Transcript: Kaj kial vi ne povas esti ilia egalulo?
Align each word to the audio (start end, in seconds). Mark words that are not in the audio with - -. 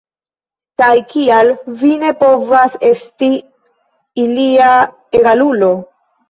Kaj 0.81 0.93
kial 1.09 1.51
vi 1.81 1.91
ne 2.03 2.09
povas 2.21 2.79
esti 2.89 3.29
ilia 4.25 4.71
egalulo? 5.21 5.71